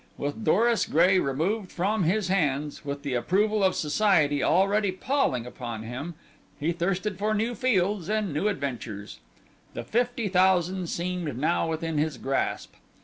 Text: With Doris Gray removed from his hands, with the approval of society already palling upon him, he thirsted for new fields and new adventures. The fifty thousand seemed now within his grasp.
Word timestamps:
With 0.17 0.43
Doris 0.43 0.87
Gray 0.87 1.19
removed 1.19 1.71
from 1.71 2.05
his 2.05 2.27
hands, 2.27 2.83
with 2.83 3.03
the 3.03 3.13
approval 3.13 3.63
of 3.63 3.75
society 3.75 4.41
already 4.41 4.91
palling 4.91 5.45
upon 5.45 5.83
him, 5.83 6.15
he 6.59 6.71
thirsted 6.71 7.19
for 7.19 7.35
new 7.35 7.53
fields 7.53 8.09
and 8.09 8.33
new 8.33 8.47
adventures. 8.47 9.19
The 9.75 9.83
fifty 9.83 10.27
thousand 10.27 10.87
seemed 10.87 11.37
now 11.37 11.67
within 11.69 11.99
his 11.99 12.17
grasp. 12.17 12.73